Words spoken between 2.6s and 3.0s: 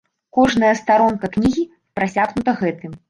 гэтым.